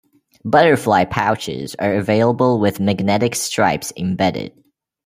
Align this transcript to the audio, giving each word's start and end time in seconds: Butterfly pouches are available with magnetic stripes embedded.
Butterfly 0.43 1.05
pouches 1.05 1.75
are 1.75 1.93
available 1.93 2.59
with 2.59 2.79
magnetic 2.79 3.35
stripes 3.35 3.93
embedded. 3.95 4.51